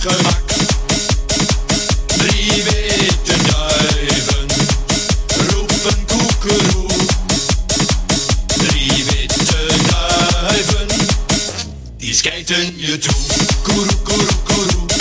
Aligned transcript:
Drie 0.00 0.16
witte 2.64 3.34
duiven, 3.46 4.48
rupen 5.50 6.04
kookeru. 6.06 6.86
Drie 8.46 9.04
witte 9.04 9.66
duiven, 9.90 10.88
die 11.96 12.14
skieten 12.14 12.74
je 12.76 12.98
toe, 12.98 13.12
kookeru 13.62 13.62
kookeru 13.62 13.96
kookeru. 14.02 14.99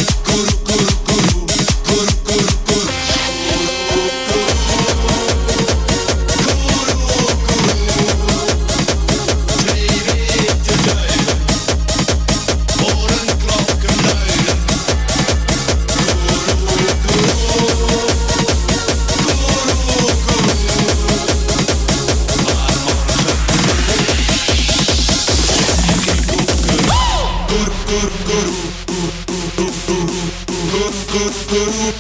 Good, 30.72 30.94
good, 31.08 31.50
good. 31.50 32.00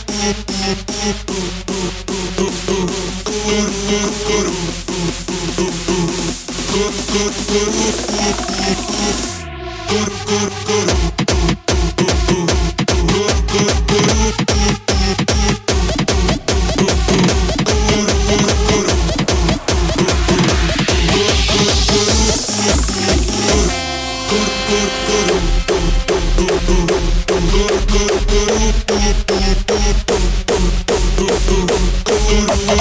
Good, 32.59 32.77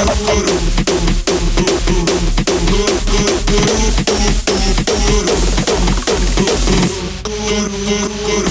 good, 7.87 8.11
good. 8.27 8.48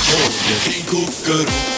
hoor 0.06 0.32
je 0.46 0.56
geen 0.62 0.84
koekeroe. 0.84 1.77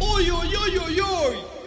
Oi, 0.00 0.30
oi, 0.30 0.56
oi, 0.56 0.78
oi, 0.78 1.00
oi! 1.00 1.57